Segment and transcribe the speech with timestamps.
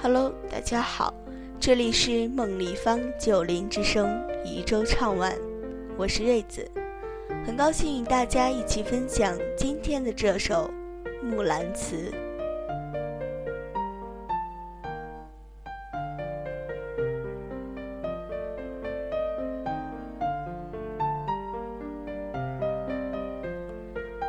[0.00, 1.12] Hello，大家好，
[1.58, 5.36] 这里是梦立方九零之声宜州唱晚，
[5.96, 6.70] 我是瑞子，
[7.44, 10.70] 很高兴与大家一起分享今天的这首
[11.26, 11.96] 《木兰辞》。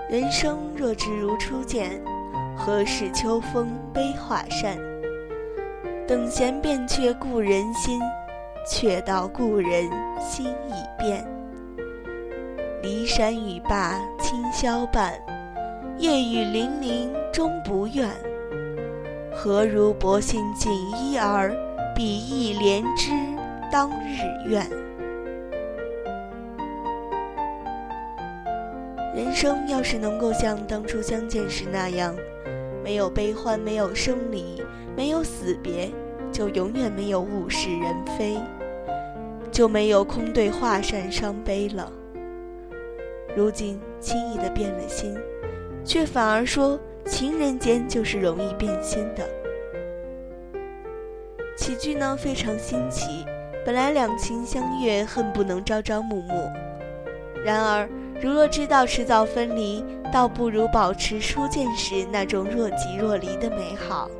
[0.09, 2.03] 人生若只如初见，
[2.57, 4.88] 何事秋风悲画扇？
[6.09, 8.01] 等闲变却故人心，
[8.67, 9.87] 却道故人
[10.19, 11.23] 心已变。
[12.81, 15.13] 骊山语罢清宵半，
[15.99, 18.09] 夜雨霖铃终不怨。
[19.31, 21.55] 何如薄幸锦衣儿，
[21.95, 23.11] 比翼连枝
[23.71, 24.67] 当日愿。
[29.13, 32.15] 人生要是能够像当初相见时那样，
[32.83, 34.63] 没有悲欢，没有生离，
[34.95, 35.91] 没有死别，
[36.31, 38.37] 就永远没有物是人非，
[39.51, 41.91] 就没有空对画扇伤悲了。
[43.35, 45.15] 如今轻易的变了心，
[45.83, 49.27] 却反而说情人间就是容易变心的。
[51.57, 53.25] 起句呢非常新奇，
[53.65, 56.51] 本来两情相悦，恨不能朝朝暮暮，
[57.43, 57.87] 然而。
[58.21, 64.11] 如若知道迟早分离，倒不如保持初见时那种若即若离的美好。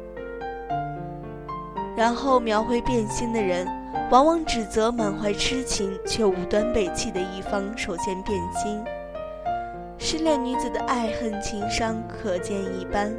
[1.99, 3.67] 然后描绘变心的人，
[4.09, 8.81] 往往指责满怀痴情却无端被弃的一方首先变心。
[9.97, 13.13] 失恋女子的爱恨情伤可见一斑。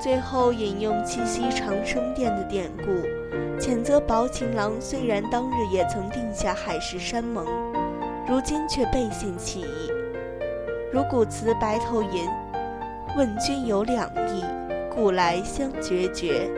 [0.00, 2.90] 最后引用七夕长生殿的典故，
[3.60, 7.46] 谴责薄情郎虽然当日也曾定下海誓山盟。
[8.28, 9.92] 如今却背信弃义，
[10.92, 12.26] 如古词《白头吟》
[13.16, 14.42] ：“问君有两意，
[14.96, 16.50] 故来相决绝。”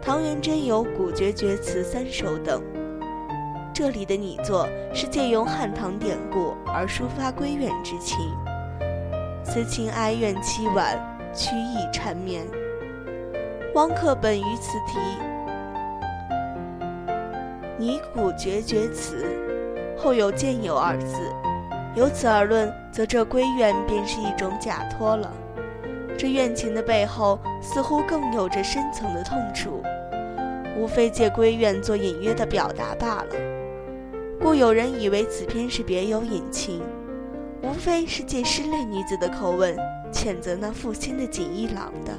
[0.00, 2.62] 唐元贞有《古绝绝词三首》等。
[3.72, 8.18] 这里的拟作是借用汉唐典故而抒发闺怨之情，
[9.42, 10.96] 此情哀怨凄婉，
[11.34, 12.46] 曲意缠绵。
[13.74, 14.98] 汪克本于此题
[17.76, 19.26] 拟古绝绝词。
[19.96, 21.16] 后有“见有”二字，
[21.94, 25.32] 由此而论，则这闺怨便是一种假托了。
[26.18, 29.82] 这怨情的背后，似乎更有着深层的痛楚，
[30.78, 33.30] 无非借闺怨做隐约的表达罢了。
[34.38, 36.82] 故有人以为此篇是别有隐情，
[37.62, 39.74] 无非是借失恋女子的口吻，
[40.12, 42.12] 谴责那负心的锦衣郎的。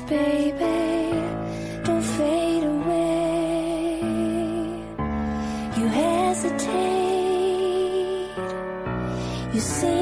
[0.00, 1.12] Baby.
[1.84, 4.00] Don't fade away.
[5.76, 6.72] You hesitate.
[9.54, 10.01] You seem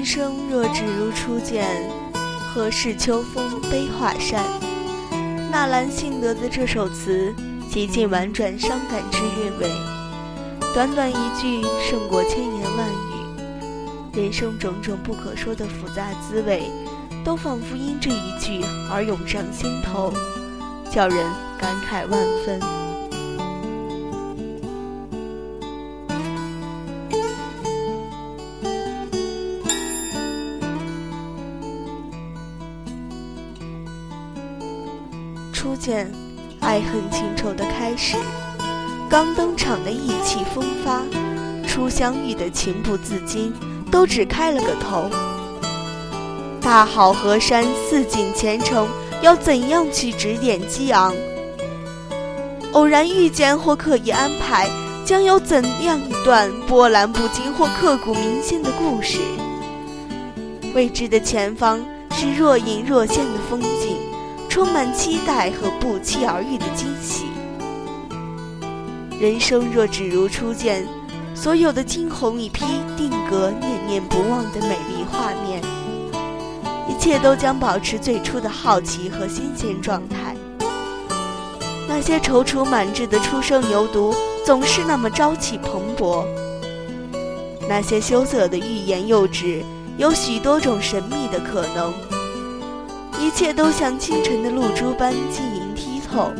[0.00, 1.62] 人生若只如初见，
[2.48, 4.42] 何事秋风悲画扇？
[5.50, 7.34] 纳兰性德的这首词，
[7.70, 9.70] 极尽婉转伤感之韵味，
[10.72, 14.18] 短短一句胜过千言万语。
[14.18, 16.70] 人生种种不可说的复杂滋味，
[17.22, 20.10] 都仿佛因这一句而涌上心头，
[20.90, 21.26] 叫人
[21.58, 22.79] 感慨万分。
[35.80, 36.12] 见，
[36.60, 38.16] 爱恨情仇的开始。
[39.08, 41.00] 刚登场的意气风发，
[41.66, 43.50] 初相遇的情不自禁，
[43.90, 45.08] 都只开了个头。
[46.60, 48.86] 大好河山，似锦前程，
[49.22, 51.14] 要怎样去指点激昂？
[52.72, 54.68] 偶然遇见或刻意安排，
[55.06, 59.18] 将有怎样一段波澜不惊或刻骨铭心的故事？
[60.74, 61.80] 未知的前方
[62.12, 64.09] 是若隐若现的风景。
[64.50, 67.26] 充满期待和不期而遇的惊喜。
[69.20, 70.84] 人生若只如初见，
[71.36, 72.64] 所有的惊鸿一瞥，
[72.96, 75.62] 定格念念不忘的美丽画面，
[76.88, 80.34] 一切都将保持最初的好奇和新鲜状态。
[81.88, 84.12] 那些踌躇满志的初生牛犊，
[84.44, 86.24] 总是那么朝气蓬勃；
[87.68, 89.62] 那些羞涩的欲言又止，
[89.96, 92.19] 有许多种神秘的可能。
[93.20, 96.32] 一切都像清晨的露珠般晶莹剔透，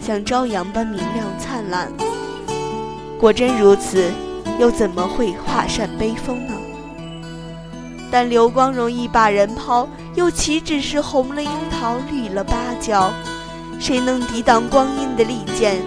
[0.00, 1.92] 像朝阳般明亮灿烂。
[3.18, 4.12] 果真如此，
[4.58, 6.54] 又怎么会画扇悲风呢？
[8.08, 13.12] 但流光容易把人抛，又岂止是红了樱桃，绿了芭蕉？
[13.80, 15.82] 谁能抵挡光阴的利剑？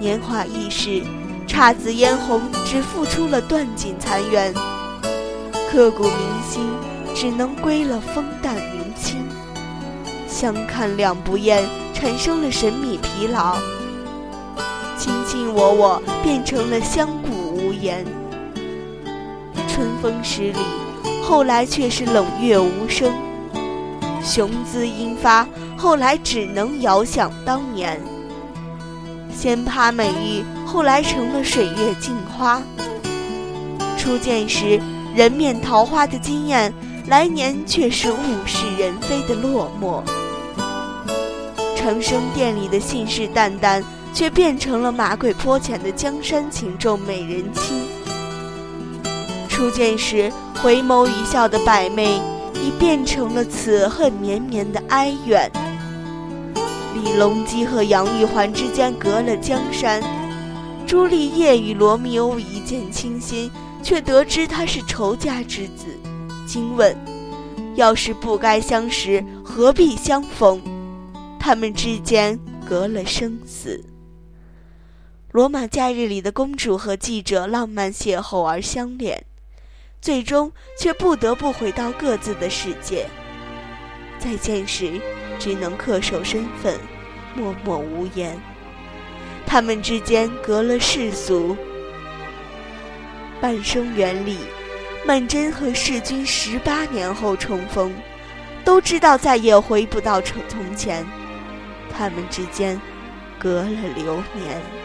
[0.00, 1.02] 年华易逝，
[1.46, 4.54] 姹紫嫣红，只付出了断尽残垣，
[5.70, 6.12] 刻骨铭
[6.50, 6.62] 心。
[7.14, 9.24] 只能归了风淡云轻，
[10.28, 11.62] 相看两不厌，
[11.94, 13.56] 产生了神秘疲劳。
[14.98, 18.04] 卿卿我我，变成了相顾无言。
[19.68, 20.58] 春风十里，
[21.22, 23.12] 后来却是冷月无声。
[24.22, 25.46] 雄姿英发，
[25.76, 28.00] 后来只能遥想当年。
[29.32, 32.60] 仙葩美玉，后来成了水月镜花。
[33.96, 34.80] 初见时，
[35.14, 36.72] 人面桃花的惊艳。
[37.06, 40.02] 来年却是物是人非的落寞，
[41.76, 43.84] 长生殿里的信誓旦旦，
[44.14, 47.76] 却变成了马鬼坡前的江山情重美人倾。
[49.50, 50.32] 初见时
[50.62, 52.18] 回眸一笑的百媚，
[52.54, 55.50] 已变成了此恨绵绵的哀怨。
[56.94, 60.02] 李隆基和杨玉环之间隔了江山，
[60.86, 63.50] 朱丽叶与罗密欧一见倾心，
[63.82, 65.98] 却得知他是仇家之子。
[66.46, 66.96] 惊问
[67.76, 70.60] ：“要是不该相识，何必相逢？”
[71.40, 73.84] 他们之间隔了生死。
[75.32, 79.24] 罗马假日里的公主和记者浪漫邂逅而相恋，
[80.00, 83.06] 最终却不得不回到各自的世界。
[84.18, 85.00] 再见时，
[85.38, 86.78] 只能恪守身份，
[87.34, 88.40] 默默无言。
[89.44, 91.56] 他们之间隔了世俗，
[93.40, 94.38] 半生缘里。
[95.06, 97.94] 曼桢和世君十八年后重逢，
[98.64, 101.04] 都知道再也回不到从从前，
[101.92, 102.80] 他们之间
[103.38, 104.83] 隔了流年。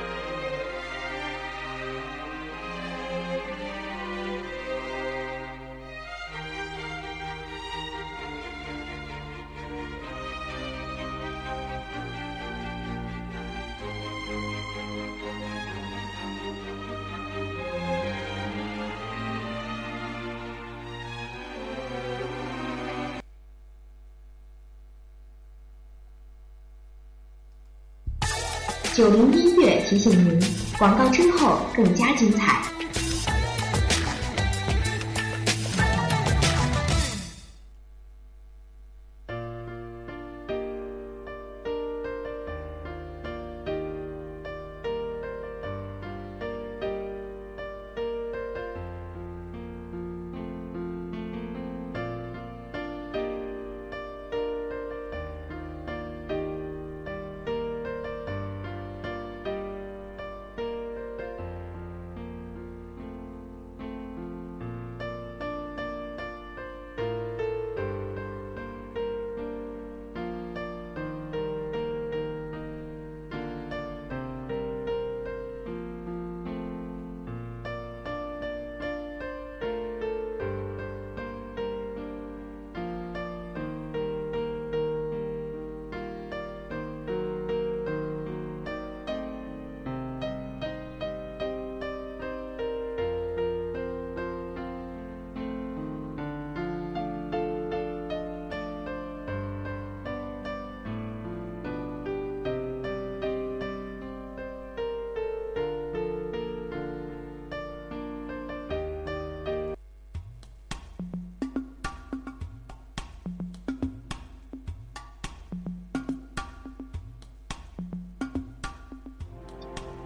[28.99, 30.37] 九零音乐提醒您，
[30.77, 32.61] 广告之后更加精彩。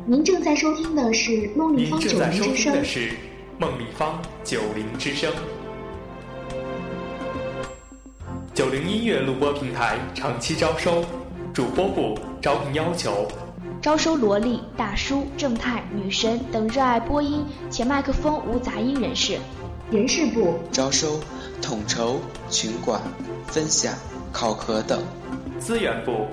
[0.05, 2.73] 您正在收听的是梦立方九零之声。
[2.73, 3.11] 的是
[3.57, 5.31] 梦立方九零之声。
[8.53, 11.05] 九零音乐录播平台长期招收，
[11.53, 13.25] 主播部招聘要求：
[13.81, 19.37] 招收萝莉、大叔、正太、女神等热爱播音且麦克风无杂音人士。
[19.89, 21.17] 人事部招收
[21.61, 22.19] 统筹、
[22.49, 23.01] 群管、
[23.47, 23.93] 分享、
[24.33, 25.01] 考核等。
[25.59, 26.27] 资源部。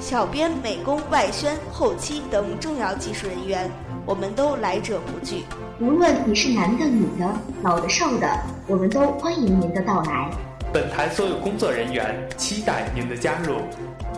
[0.00, 3.70] 小编、美工、外宣、后期等重要技术人员，
[4.06, 5.44] 我们都来者不拒。
[5.78, 7.30] 无论你是男的、女的、
[7.62, 8.26] 老的、少的，
[8.66, 10.30] 我们都欢迎您的到来。
[10.72, 13.56] 本台所有工作人员期待您的加入，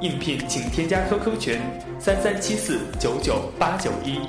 [0.00, 1.60] 应聘请添加 QQ 群：
[1.98, 4.20] 三三七四九九八九一。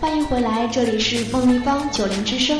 [0.00, 2.58] 欢迎回来，这里是梦立方九零之声。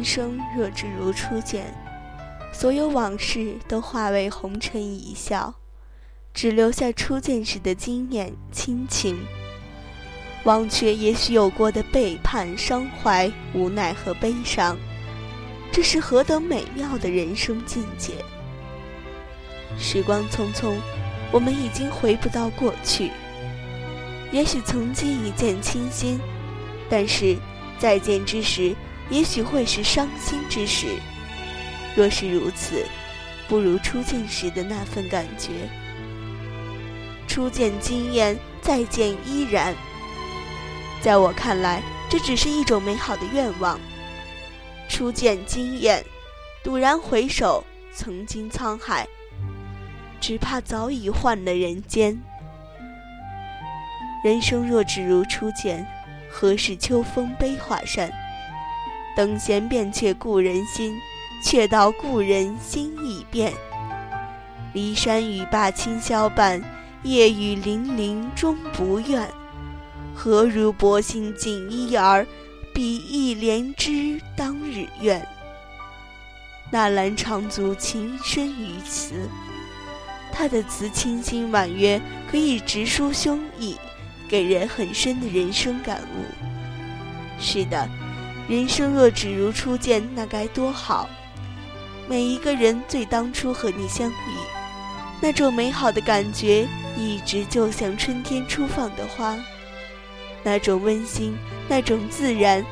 [0.00, 1.74] 人生若只如初见，
[2.54, 5.54] 所有往事都化为红尘一笑，
[6.32, 9.18] 只留下初见时的惊艳亲情。
[10.44, 14.74] 忘却也许有过的背叛、伤怀、无奈和悲伤，
[15.70, 18.14] 这是何等美妙的人生境界！
[19.78, 20.76] 时光匆匆，
[21.30, 23.10] 我们已经回不到过去。
[24.32, 26.18] 也许曾经一见倾心，
[26.88, 27.36] 但是
[27.78, 28.74] 再见之时。
[29.10, 30.86] 也许会是伤心之时，
[31.96, 32.86] 若是如此，
[33.48, 35.68] 不如初见时的那份感觉。
[37.26, 39.74] 初见惊艳，再见依然。
[41.02, 43.78] 在我看来，这只是一种美好的愿望。
[44.88, 46.04] 初见惊艳，
[46.64, 49.06] 陡然回首，曾经沧海，
[50.20, 52.20] 只怕早已换了人间。
[54.22, 55.86] 人生若只如初见，
[56.30, 58.12] 何事秋风悲画扇？
[59.16, 60.98] 等闲变却故人心，
[61.44, 63.52] 却道故人心已变。
[64.72, 66.62] 骊山语罢清宵半，
[67.02, 69.28] 夜雨霖铃终不怨。
[70.14, 72.26] 何如薄幸锦衣儿，
[72.72, 75.26] 比翼连枝当日愿。
[76.70, 79.28] 纳兰长足情深于词，
[80.32, 83.74] 他的词清新婉约，可以直抒胸臆，
[84.28, 86.24] 给人很深的人生感悟。
[87.40, 87.88] 是的。
[88.50, 91.08] 人生若只如初见，那该多好！
[92.08, 94.12] 每一个人最当初和你相遇，
[95.20, 99.38] 那种美好的感觉，一直就像春天初放的花，
[100.42, 102.66] 那种温馨，那种自然，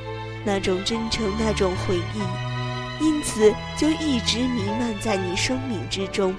[0.45, 6.35] 那种真诚，那种回忆，因此就一直弥漫在你生命之中。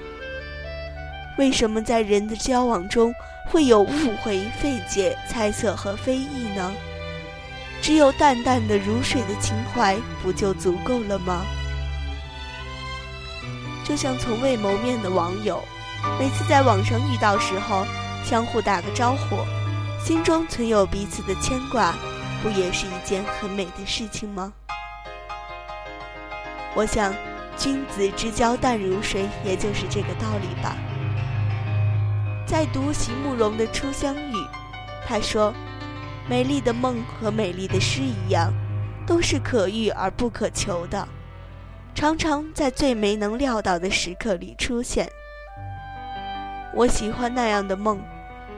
[1.38, 3.10] 为什么在人的交往中
[3.46, 6.70] 会有误会、费解、猜测和非议呢？
[7.90, 11.44] 只有淡淡的如水的情怀，不就足够了吗？
[13.82, 15.60] 就像从未谋面的网友，
[16.16, 17.84] 每次在网上遇到时候，
[18.24, 19.44] 相互打个招呼，
[20.00, 21.92] 心中存有彼此的牵挂，
[22.44, 24.52] 不也是一件很美的事情吗？
[26.76, 27.12] 我想，
[27.56, 30.76] 君子之交淡如水，也就是这个道理吧。
[32.46, 34.36] 在读席慕容的《初相遇》，
[35.08, 35.52] 他说。
[36.30, 38.52] 美丽的梦和美丽的诗一样，
[39.04, 41.08] 都是可遇而不可求的，
[41.92, 45.10] 常常在最没能料到的时刻里出现。
[46.72, 48.00] 我喜欢那样的梦，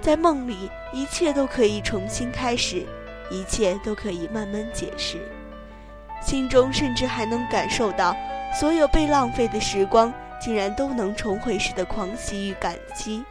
[0.03, 2.85] 在梦里一切都可以重新开始，
[3.31, 5.17] 一切都可以慢慢解释，
[6.21, 8.15] 心中甚至还能感受到
[8.53, 13.25] 所有被浪费的时光竟然都能重回时的狂喜与感激，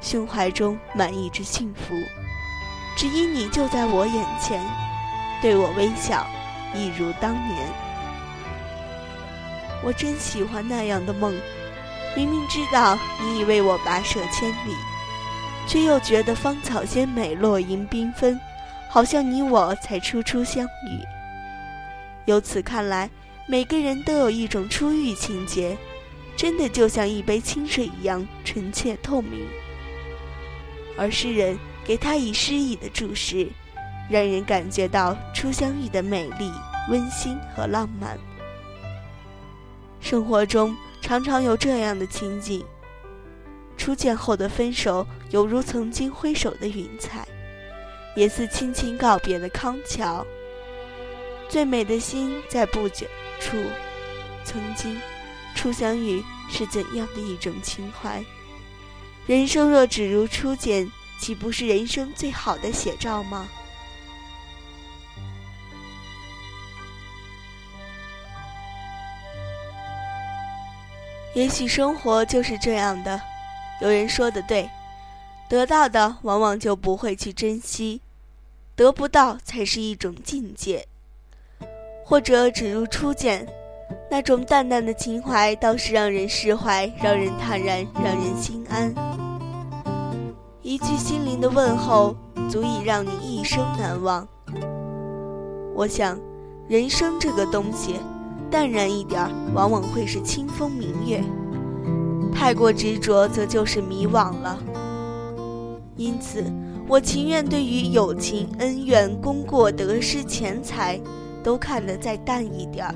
[0.00, 1.92] 胸怀中满溢着幸福。
[2.98, 4.60] 只因你就在我眼前，
[5.40, 6.26] 对我微笑，
[6.74, 7.72] 一如当年。
[9.84, 11.32] 我真喜欢那样的梦，
[12.16, 14.74] 明明知道你已为我跋涉千里，
[15.68, 18.36] 却又觉得芳草鲜美，落英缤纷，
[18.90, 20.98] 好像你我才初初相遇。
[22.24, 23.08] 由此看来，
[23.46, 25.78] 每个人都有一种初遇情节，
[26.36, 29.46] 真的就像一杯清水一样纯洁透明。
[30.98, 31.56] 而诗人。
[31.88, 33.48] 给他以诗意的注释，
[34.10, 36.52] 让人感觉到初相遇的美丽、
[36.90, 38.18] 温馨和浪漫。
[39.98, 42.62] 生活中常常有这样的情景：
[43.78, 47.26] 初见后的分手，犹如曾经挥手的云彩，
[48.14, 50.26] 也似轻轻告别的康桥。
[51.48, 53.06] 最美的心在不久
[53.40, 53.56] 处，
[54.44, 54.94] 曾经
[55.54, 58.22] 初相遇是怎样的一种情怀？
[59.26, 60.86] 人生若只如初见。
[61.18, 63.48] 岂不是人生最好的写照吗？
[71.34, 73.20] 也许生活就是这样的。
[73.80, 74.68] 有人说的对，
[75.48, 78.00] 得到的往往就不会去珍惜，
[78.74, 80.86] 得不到才是一种境界。
[82.04, 83.46] 或者只如初见，
[84.10, 89.17] 那种淡淡的情怀倒是让人释怀，让人坦然，让人心安。
[90.68, 92.14] 一句心灵的问候，
[92.50, 94.28] 足以让你一生难忘。
[95.74, 96.20] 我想，
[96.68, 97.94] 人生这个东西，
[98.50, 101.22] 淡然一点儿，往往会是清风明月；
[102.34, 104.58] 太过执着，则就是迷惘了。
[105.96, 106.44] 因此，
[106.86, 111.00] 我情愿对于友情、恩怨、功过、得失、钱财，
[111.42, 112.94] 都看得再淡一点儿。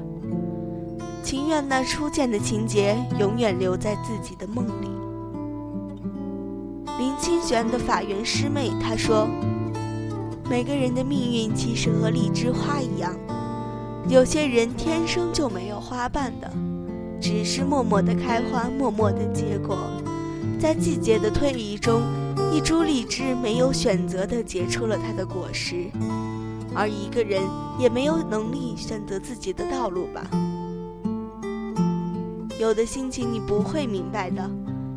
[1.22, 4.90] 情愿那初见的情节永远留在自己的梦里。
[6.98, 9.28] 林清玄的法源师妹她说。
[10.50, 13.16] 每个人的命运其实和荔枝花一样，
[14.06, 16.52] 有些人天生就没有花瓣的，
[17.18, 19.78] 只是默默的开花，默默的结果。
[20.60, 22.02] 在季节的推移中，
[22.52, 25.86] 一株荔枝没有选择的结出了它的果实，
[26.74, 27.40] 而一个人
[27.78, 30.28] 也没有能力选择自己的道路吧。
[32.60, 34.50] 有的心情你不会明白的，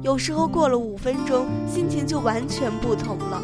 [0.06, 3.42] 有时候过了五分钟，心情就完全不同了。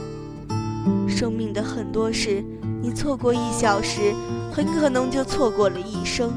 [1.08, 2.46] 生命的很多事，
[2.84, 4.14] 你错过一小时，
[4.54, 6.32] 很可能就错过了一生。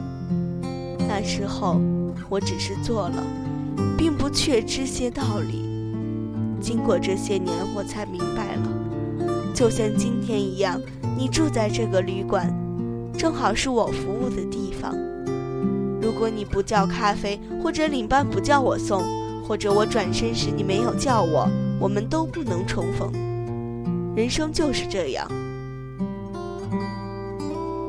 [1.07, 1.79] 那时候，
[2.31, 3.23] 我只是做了，
[3.99, 5.63] 并不确知些道理。
[6.59, 9.27] 经过这些年，我才明白了。
[9.53, 10.81] 就像今天一样，
[11.19, 12.51] 你住在这个旅馆，
[13.15, 14.97] 正好是我服务的地方。
[16.01, 19.03] 如果你不叫咖啡，或者领班不叫我送，
[19.47, 23.13] 或者我转身时你没有叫我，我们都不能重逢。
[24.17, 25.29] 人生就是这样，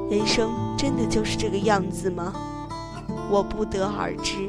[0.10, 2.34] 人生真的就是这个样子吗？
[3.32, 4.45] 我不得而知。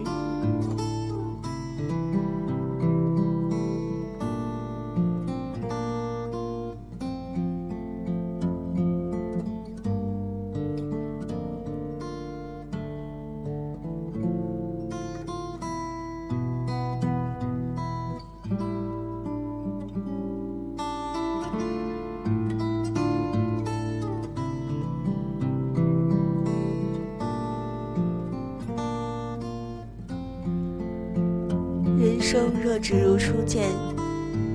[32.06, 33.68] 人生若只如初见，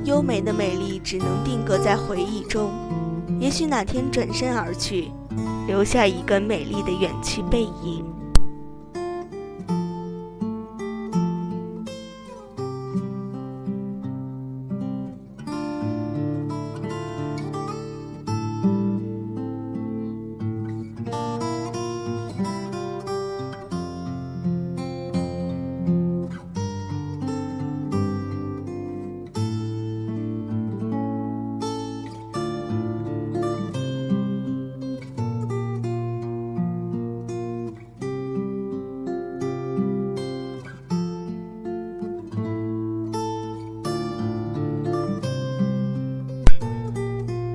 [0.06, 2.72] 优美的美丽只能定格在回忆中。
[3.42, 5.12] 也许哪天转身而去，
[5.68, 8.06] 留下一个美丽的远去背影。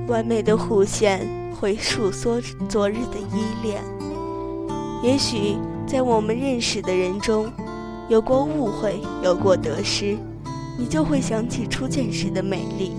[0.07, 3.83] 完美的弧线会诉说昨日的依恋。
[5.03, 7.51] 也许在我们认识的人中，
[8.09, 10.17] 有过误会，有过得失，
[10.77, 12.93] 你就会想起初见时的美丽。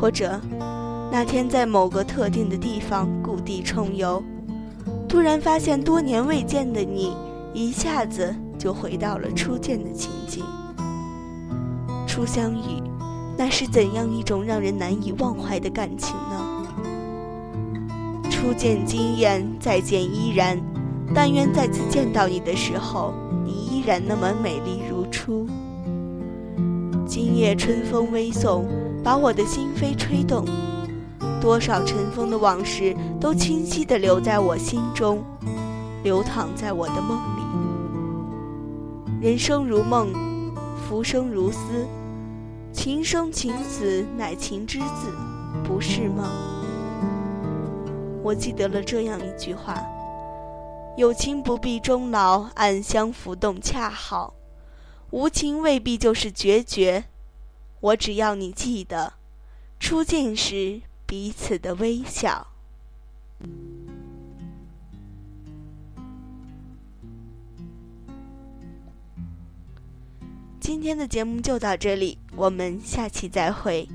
[0.00, 0.40] 或者，
[1.12, 4.22] 那天在某个特定的地方故地重游，
[5.08, 7.14] 突然发现多年未见的你，
[7.52, 10.42] 一下子就回到了初见的情景。
[12.06, 12.82] 初相遇。
[13.36, 16.66] 那是怎样一种让人难以忘怀的感情呢？
[18.30, 20.58] 初见惊艳，再见依然。
[21.14, 23.12] 但愿再次见到你的时候，
[23.44, 25.46] 你依然那么美丽如初。
[27.06, 28.66] 今夜春风微送，
[29.04, 30.44] 把我的心扉吹动。
[31.40, 35.22] 多少尘封的往事，都清晰地留在我心中，
[36.02, 37.42] 流淌在我的梦里。
[39.20, 40.08] 人生如梦，
[40.88, 41.86] 浮生如斯。
[42.76, 45.10] 情生情死，乃情之子，
[45.64, 46.30] 不是吗？
[48.22, 49.82] 我记得了这样一句话：
[50.94, 54.34] 有情不必终老，暗香浮动恰好；
[55.10, 57.06] 无情未必就是决绝。
[57.80, 59.14] 我只要你记得，
[59.80, 62.46] 初见时彼此的微笑。
[70.60, 73.88] 今天的节目就到这里，我们下期再会。